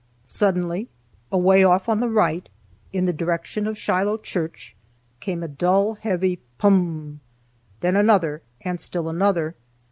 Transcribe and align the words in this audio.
Suddenly, 0.25 0.89
away 1.31 1.63
off 1.63 1.87
on 1.87 1.99
the 1.99 2.09
right, 2.09 2.49
in 2.91 3.05
the 3.05 3.13
direction 3.13 3.67
of 3.67 3.77
Shiloh 3.77 4.17
church, 4.17 4.75
came 5.19 5.43
a 5.43 5.47
dull, 5.47 5.93
heavy 5.93 6.39
"Pum!" 6.57 7.19
then 7.81 7.95
another, 7.95 8.41
and 8.61 8.81
still 8.81 9.07
another. 9.07 9.53